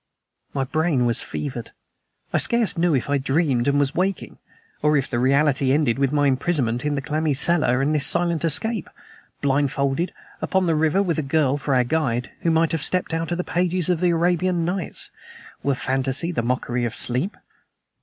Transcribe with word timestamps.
My 0.55 0.63
brain 0.63 1.05
was 1.05 1.21
fevered; 1.21 1.73
I 2.33 2.39
scarce 2.39 2.75
knew 2.75 2.95
if 2.95 3.07
I 3.07 3.19
dreamed 3.19 3.67
and 3.67 3.77
was 3.77 3.93
waking, 3.93 4.39
or 4.81 4.97
if 4.97 5.07
the 5.07 5.19
reality 5.19 5.71
ended 5.71 5.99
with 5.99 6.11
my 6.11 6.25
imprisonment 6.25 6.83
in 6.83 6.95
the 6.95 7.03
clammy 7.03 7.35
cellar 7.35 7.83
and 7.83 7.93
this 7.93 8.07
silent 8.07 8.43
escape, 8.43 8.89
blindfolded, 9.41 10.11
upon 10.41 10.65
the 10.65 10.73
river 10.73 11.03
with 11.03 11.19
a 11.19 11.21
girl 11.21 11.55
for 11.55 11.75
our 11.75 11.83
guide 11.83 12.31
who 12.39 12.49
might 12.49 12.71
have 12.71 12.81
stepped 12.83 13.13
out 13.13 13.31
of 13.31 13.37
the 13.37 13.43
pages 13.43 13.89
of 13.91 13.99
"The 13.99 14.09
Arabian 14.09 14.65
Nights" 14.65 15.11
were 15.61 15.75
fantasy 15.75 16.31
the 16.31 16.41
mockery 16.41 16.83
of 16.83 16.95
sleep. 16.95 17.37